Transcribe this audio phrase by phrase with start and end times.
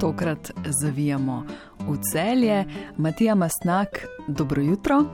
[0.00, 0.50] Tokrat
[0.82, 1.44] zavijamo
[1.78, 2.64] v celje.
[2.96, 3.88] Matija Masnak,
[4.28, 5.04] dobro jutro.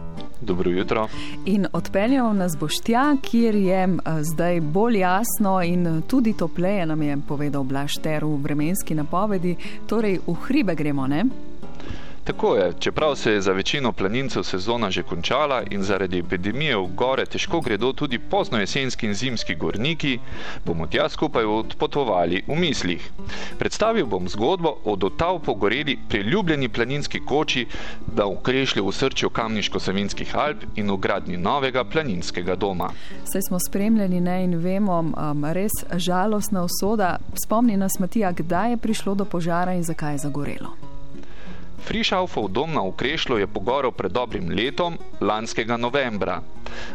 [0.44, 1.08] Dobro jutro.
[1.44, 7.02] In odpeljal nas boš tja, kjer je eh, zdaj bolj jasno in tudi topleje, nam
[7.02, 9.56] je povedal Blašter v vremenski napovedi.
[9.86, 11.24] Torej, v hribe gremo, ne?
[12.24, 16.86] Tako je, čeprav se je za večino planincev sezona že končala in zaradi epidemije v
[16.96, 20.18] gore težko gredo tudi pozno jesenski in zimski gorniki,
[20.64, 23.10] bomo tja skupaj odpotovali v mislih.
[23.58, 27.66] Predstavil bom zgodbo o dotav pogoreli priljubljeni planinski koči,
[28.06, 32.88] da ukrešlja v srčju Kamniško-Savinskih Alp in v gradni novega planinskega doma.
[33.24, 37.18] Saj smo spremljali ne in vemo, um, res žalostna usoda.
[37.44, 40.93] Spomni nas, Matija, kdaj je prišlo do požara in zakaj je zagorelo.
[41.84, 46.40] Frišaufov dom na Ukrešlu je pogorel pred dobrim letom, lanskega novembra.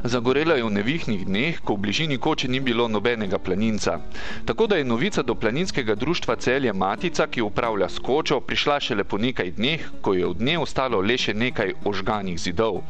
[0.04, 4.00] Zagorelo je v nevihnih dneh, ko v bližini koče ni bilo nobenega planinca.
[4.46, 9.04] Tako da je novica do planinskega društva Celje Matica, ki upravlja s kočo, prišla šele
[9.04, 12.82] po nekaj dneh, ko je od nje ostalo le še nekaj ožganih zidov.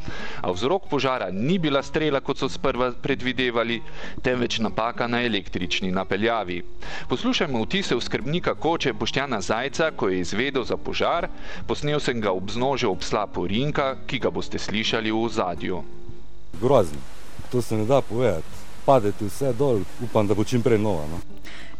[0.42, 3.80] A vzrok požara ni bila strela, kot so sprva predvidevali,
[4.22, 6.62] temveč napaka na električni napeljavi.
[7.08, 11.28] Poslušajmo vtise skrbnika koče Boštjana Zajca, ko je izvedel za požar,
[11.66, 15.99] posnel sem ga ob znožju obsla Porinka, ki ga boste slišali v zadju
[16.60, 16.98] grozno.
[17.52, 18.46] To se ne da povedati.
[18.84, 21.06] Padeti vse dol, upam, da bo čim prej nova.
[21.06, 21.18] No.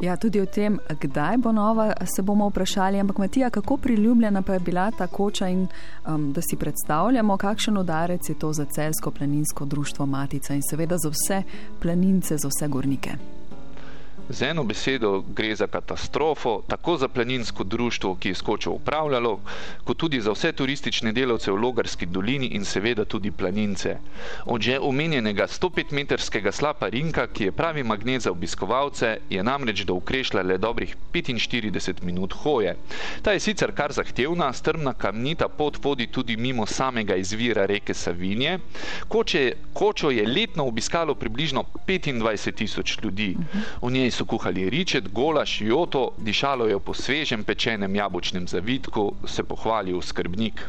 [0.01, 3.01] Ja, tudi o tem, kdaj bo nova, se bomo vprašali.
[3.01, 5.67] Ampak, Matija, kako priljubljena pa je bila ta koča in
[6.07, 10.97] um, da si predstavljamo, kakšen udarec je to za celsko planinsko društvo Matica in seveda
[10.99, 11.43] za vse
[11.81, 13.40] planince, za vse gornike.
[14.31, 19.41] Z eno besedo gre za katastrofo, tako za planinsko društvo, ki je skočo upravljalo,
[19.85, 23.97] kot tudi za vse turistične delavce v Logarski dolini in seveda tudi planince.
[24.47, 29.95] Od že omenjenega 105-metrskega slapa Rinka, ki je pravi magnet za obiskovalce, je namreč do
[29.99, 32.77] ukrešla le dobrih 45 minut hoje.
[33.23, 38.59] Ta je sicer kar zahtevna, strmna kamnita pot vodi tudi mimo samega izvira reke Savinje.
[39.09, 43.37] Koče, kočo je letno obiskalo približno 25 tisoč ljudi.
[43.83, 49.43] V njej so kuhali ričet, golaš, joto, dišalo je po svežem pečenem jabolčnem zavitku, se
[49.43, 50.61] pohvalil skrbnik.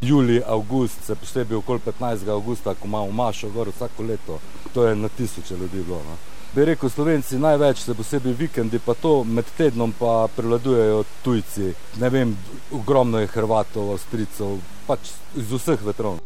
[0.00, 2.28] Julij, avgust, se posebej okoli 15.
[2.28, 4.38] avgusta, ko imamo mašo gor vsako leto,
[4.74, 6.02] to je na tisoče ljudi bilo.
[6.04, 6.16] No.
[6.54, 11.72] Bi rekel, slovenci največ, se posebej vikendi, pa to med tednom pa prevladujejo tujci.
[12.00, 12.36] Ne vem,
[12.72, 16.20] ogromno je Hrvatov, Avstricov, pač iz vseh vetrov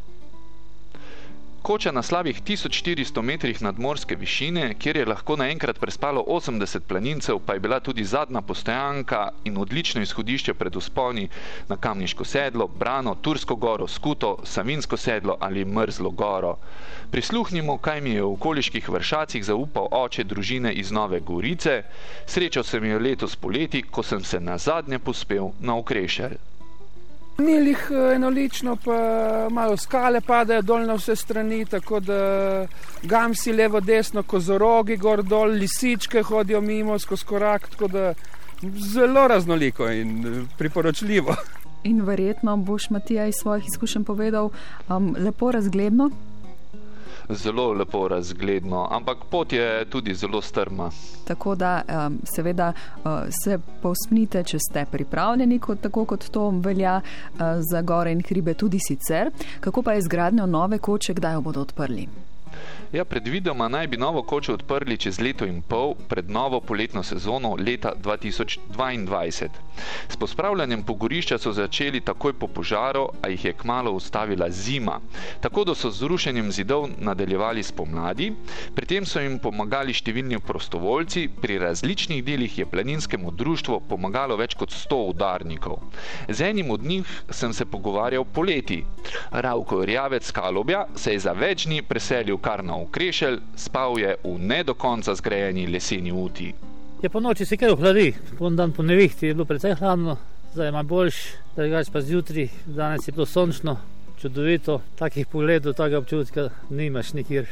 [1.63, 7.55] koča na slabih 1400 metrih nadmorske višine, kjer je lahko naenkrat prespalo 80 planincev, pa
[7.55, 11.29] je bila tudi zadnja postojanka in odlično izhodišče pred usponi
[11.69, 16.57] na Kamniško sedlo, Brano, Tursko goro, Skuto, Savinsko sedlo ali Mrzlo goro.
[17.11, 21.83] Prisluhnimo, kaj mi je v okoliških vršacih zaupal oče družine iz Nove Gorice.
[22.27, 26.39] Srečal sem jo letos poleti, ko sem se na zadnje pospel na okrešelj.
[27.39, 28.95] Ni jih eh, enolično, pa
[29.51, 32.17] malo skale padajo dol na vse strani, tako da
[33.03, 38.15] gamsi levo, desno, kozorogi gor dol, lisičke hodijo mimo skozi korak, tako da
[38.93, 41.37] zelo raznoliko in eh, priporočljivo.
[41.85, 44.51] In verjetno boš Matija iz svojih izkušenj povedal
[44.89, 46.11] um, lepo razgledno
[47.31, 50.91] zelo lepo razgledno, ampak pot je tudi zelo strma.
[51.25, 51.83] Tako da
[52.25, 52.73] seveda
[53.45, 57.01] se povsnite, če ste pripravljeni, kot, tako kot to velja
[57.71, 59.31] za gore in hribe tudi sicer.
[59.61, 62.09] Kako pa je zgradnjo nove koče, kdaj jo bodo odprli?
[62.93, 67.57] Ja, predvidoma naj bi novo kočo odprli čez leto in pol pred novo poletno sezono
[67.59, 69.49] leta 2022.
[70.09, 75.01] S pospravljanjem pogorišča so začeli takoj po požaru, a jih je kmalo ustavila zima.
[75.41, 78.33] Tako da so z rušenjem zidov nadaljevali spomladi,
[78.75, 84.57] pri tem so jim pomagali številni prostovoljci, pri različnih delih je planinskemu društvu pomagalo več
[84.59, 85.79] kot 100 udarnikov.
[86.29, 88.85] Z enim od njih sem se pogovarjal poleti.
[89.31, 94.39] Ravko Rjavec Kalobja se je za več dni preselil kar na okrešelj, spal je v
[94.39, 96.53] ne do konca zgrajeni leseni uti.
[97.03, 100.17] Je po noči se kar ohladi, po dan po nevihti je bilo precej hladno,
[100.53, 101.17] zdaj ima boljš,
[101.57, 103.77] drugač pa zjutraj, danes je bilo sončno,
[104.21, 107.47] čudovito, takih pogledov, takega občutka nimaš nikjer.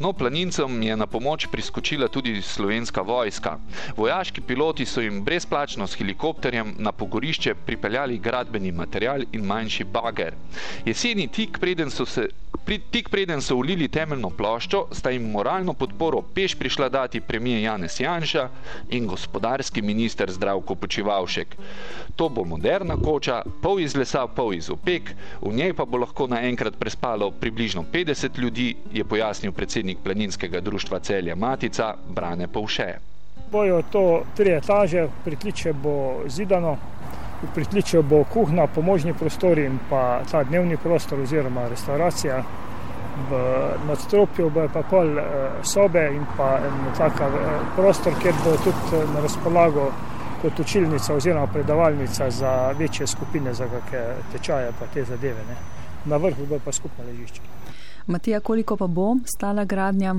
[0.00, 3.58] No, planincem je na pomoč priskočila tudi slovenska vojska.
[3.96, 10.34] Vojaški piloti so jim brezplačno s helikopterjem na pogorišče pripeljali gradbeni material in manjši bager.
[10.86, 12.28] Jeseni tik preden so se
[12.90, 17.96] Tik preden so ulili temeljno ploščo, sta jim moralno podporo peš prišla dati premije Janez
[18.00, 18.44] Janša
[18.94, 21.56] in gospodarski minister Zdravko Počivalšek.
[22.16, 25.10] To bo moderna koča, pol iz lesa, pol iz opek,
[25.42, 30.98] v njej pa bo lahko naenkrat prespalo približno 50 ljudi, je pojasnil predsednik planinskega društva
[30.98, 32.94] Celja Matica Brane Povše.
[33.52, 36.76] Bojo to tri etaže, pritliče bo zidano,
[37.42, 42.42] v pritličju bo kuhna, pomožni prostori in pa ta dnevni prostor oziroma restauracija.
[43.30, 43.38] V
[43.88, 45.24] nadstropju bo pa pol eh,
[45.62, 49.90] sobe in pa en taka eh, prostor, kjer bo tudi eh, na razpolago
[50.42, 55.44] kot učilnica oziroma predavalnica za večje skupine, za kakšne tečaje pa te zadeve.
[55.48, 55.56] Ne.
[56.04, 57.40] Na vrhu bo pa skupno ležišče.
[58.06, 60.14] Matija, koliko pa bo stala gradnja?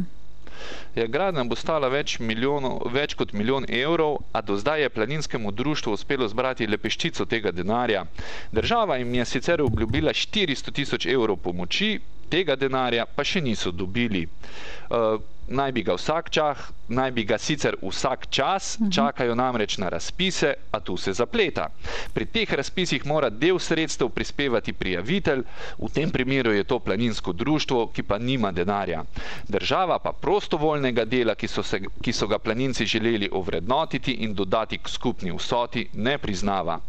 [0.95, 5.51] Ja, gradnja bo stala več, milijonov, več kot milijon evrov, a do zdaj je planinskemu
[5.51, 8.05] društvu uspelo zbrati le peščico tega denarja.
[8.51, 11.99] Država jim je sicer obljubila 400 tisoč evrov pomoči,
[12.29, 14.27] tega denarja pa še niso dobili.
[14.27, 16.57] Uh, naj bi ga vsak čas,
[16.87, 18.91] naj bi ga sicer vsak čas, mhm.
[18.91, 21.67] čakajo namreč na razpise, a tu se zapleta.
[22.13, 25.43] Pri teh razpisih mora del sredstev prispevati prijavitelj,
[25.79, 29.03] v tem primeru je to planinsko društvo, ki pa nima denarja.
[29.47, 34.77] Država pa prostovoljnega dela, ki so, se, ki so ga planinci želeli ovrednotiti in dodati
[34.77, 36.79] k skupni vsoti, ne priznava.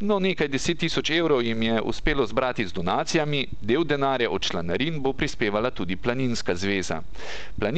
[0.00, 5.00] No, nekaj deset tisoč evrov jim je uspelo zbrati z donacijami, del denarja od članarin
[5.02, 7.00] bo prispevala tudi Planinska zveza.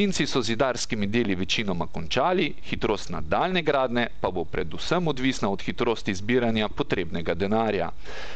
[0.08, 6.14] Planinci so zidarskimi deli večinoma končali, hitrost nadaljne gradne pa bo predvsem odvisna od hitrosti
[6.14, 7.90] zbiranja potrebnega denarja.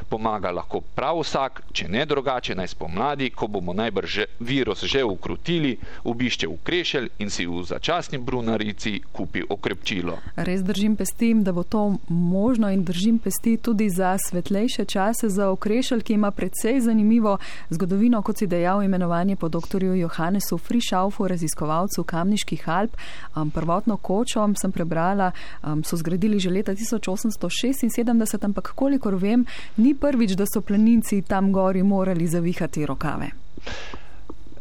[0.08, 5.78] Pomaga lahko prav vsak, če ne drugače naj spomladi, ko bomo najbrž virus že ukrutili,
[6.04, 10.18] obišče v krešelj in si v začasni brunarici kupi okrepčilo.
[10.36, 15.48] Res držim pesti, da bo to možno in držim pesti tudi za svetlejše čase, za
[15.48, 17.38] okrešelj, ki ima precej zanimivo
[17.70, 19.84] zgodovino, kot si dejal, imenovanje po dr.
[19.96, 21.61] Johannesu Frišaufu, raziskovalcu
[22.04, 22.96] Kamniških Alp.
[23.36, 25.32] Um, prvotno kočo sem prebrala,
[25.62, 31.52] um, so zgradili že leta 1876, ampak kolikor vem, ni prvič, da so planinci tam
[31.52, 33.30] gori morali zavihati rokave.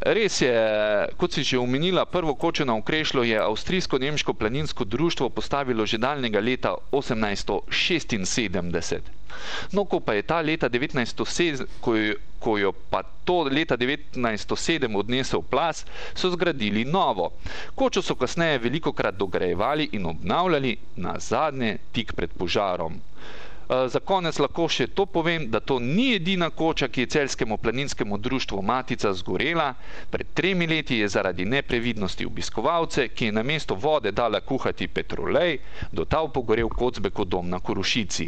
[0.01, 0.49] Res je,
[1.13, 6.41] kot si že omenila, prvo kočo na Ukrešlo je Avstrijsko-Nemško planinsko društvo postavilo že daljnega
[6.41, 8.99] leta 1876.
[9.71, 11.93] No, ko pa je ta leta 1907, ko,
[12.41, 15.85] ko jo pa to leta 1907 odnesel plas,
[16.17, 17.29] so zgradili novo.
[17.75, 23.01] Kočo so kasneje veliko krat dograjevali in obnavljali, na zadnje tik pred požarom.
[23.71, 27.57] Eh, za konec lahko še to povem, da to ni edina koča, ki je celskemu
[27.57, 29.73] planinskemu društvu Matica zgorela.
[30.11, 35.59] Pred tremi leti je zaradi neprevidnosti obiskovalce, ki je na mesto vode dala kuhati petrolej,
[35.91, 38.27] dotal pogorel kocbeko dom na Korušici.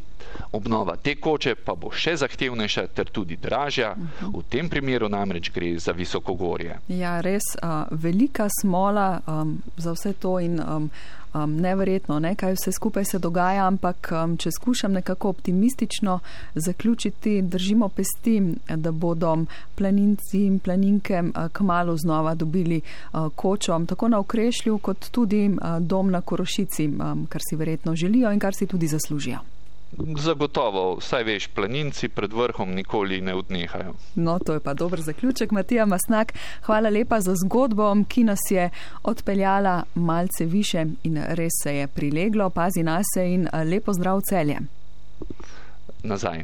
[0.51, 3.92] Obnova te koče pa bo še zahtevnejša ter tudi dražja,
[4.22, 6.80] v tem primeru namreč gre za visokogorje.
[6.88, 10.88] Ja, res uh, velika smola um, za vse to in um,
[11.34, 16.20] um, neverjetno, ne, kaj vse skupaj se dogaja, ampak um, če skušam nekako optimistično
[16.56, 18.42] zaključiti, držimo pesti,
[18.76, 19.38] da bodo
[19.76, 25.80] planinci in planinke uh, kmalo znova dobili uh, kočo, tako na okrešlju, kot tudi uh,
[25.80, 29.53] dom na Korošici, um, kar si verjetno želijo in kar si tudi zaslužijo.
[30.18, 33.94] Zagotovo, vsaj veš, planinci pred vrhom nikoli ne odnehajo.
[34.16, 36.34] No, to je pa dober zaključek, Matija Masnak.
[36.66, 38.69] Hvala lepa za zgodbo, ki nas je
[39.04, 42.50] odpeljala malce više in res se je prileglo.
[42.50, 44.57] Pazi na se in lepo zdrav celje.
[46.03, 46.41] Nazaj.